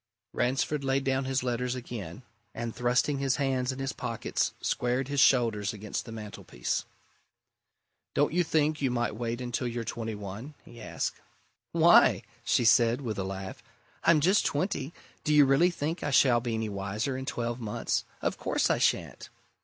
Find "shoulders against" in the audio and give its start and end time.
5.19-6.05